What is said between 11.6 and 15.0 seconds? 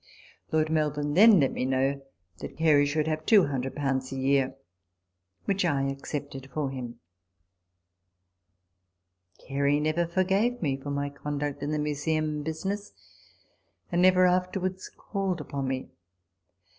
in the Museum business; and never afterwards